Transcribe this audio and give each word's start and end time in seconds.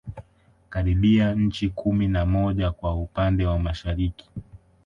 Karibia 0.69 1.35
nchi 1.35 1.69
kumi 1.69 2.07
na 2.07 2.25
moja 2.25 2.71
kwa 2.71 2.95
upande 2.95 3.45
wa 3.45 3.59
Mashariki 3.59 4.29